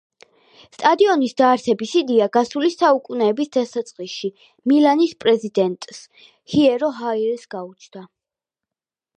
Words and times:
სტადიონის 0.75 1.35
დაარსების 1.41 1.91
იდეა 2.01 2.27
გასული 2.37 2.71
საუკუნის 2.75 3.53
დასაწყისში 3.57 4.31
მილანის 4.73 5.15
პრეზიდენტს, 5.27 6.03
პიერო 6.27 6.91
პიერის 6.99 7.47
გაუჩნდა. 7.57 8.07